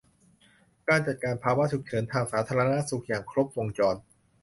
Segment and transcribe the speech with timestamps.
[0.87, 3.95] การจัดการภาวะฉุกเฉินทางสาธารณสุขอย่างครบวงจร